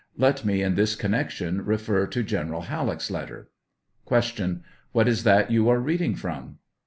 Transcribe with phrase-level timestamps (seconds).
[0.17, 3.49] Let me in this connection refer to Gen eral Halleck's letter.
[4.09, 4.61] Q.
[4.93, 6.57] What is that you are reading from